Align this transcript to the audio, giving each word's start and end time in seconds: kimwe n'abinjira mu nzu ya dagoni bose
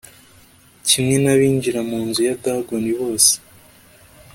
kimwe 0.87 1.15
n'abinjira 1.23 1.79
mu 1.89 1.99
nzu 2.07 2.21
ya 2.27 2.35
dagoni 2.43 2.91
bose 2.99 3.33